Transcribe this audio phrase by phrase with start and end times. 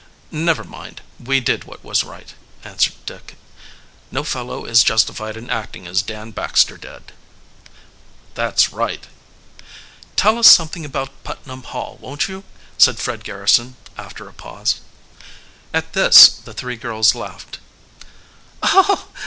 [0.31, 3.35] "Never mind; we did what was right," answered Dick.
[4.09, 7.11] "No fellow is justified in acting as Dan Baxter did."
[8.33, 9.05] "That's right."
[10.15, 12.43] "Tell us something about Putnam Hall, won't you?"
[12.79, 14.79] said Fred Garrison, after a pause.
[15.71, 17.59] At this the three girls laughed.